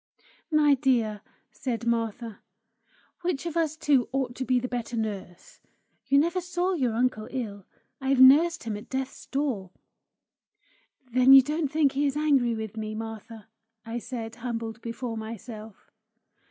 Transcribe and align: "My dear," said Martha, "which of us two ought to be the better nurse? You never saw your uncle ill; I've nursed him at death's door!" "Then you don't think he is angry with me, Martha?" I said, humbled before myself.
"My 0.49 0.73
dear," 0.73 1.21
said 1.51 1.85
Martha, 1.85 2.39
"which 3.21 3.45
of 3.45 3.55
us 3.55 3.77
two 3.77 4.09
ought 4.11 4.33
to 4.37 4.43
be 4.45 4.59
the 4.59 4.67
better 4.67 4.97
nurse? 4.97 5.59
You 6.07 6.17
never 6.17 6.41
saw 6.41 6.73
your 6.73 6.95
uncle 6.95 7.27
ill; 7.29 7.67
I've 8.01 8.19
nursed 8.19 8.63
him 8.63 8.75
at 8.75 8.89
death's 8.89 9.27
door!" 9.27 9.69
"Then 11.11 11.33
you 11.33 11.43
don't 11.43 11.71
think 11.71 11.91
he 11.91 12.07
is 12.07 12.17
angry 12.17 12.55
with 12.55 12.77
me, 12.77 12.95
Martha?" 12.95 13.45
I 13.85 13.99
said, 13.99 14.37
humbled 14.37 14.81
before 14.81 15.17
myself. 15.17 15.91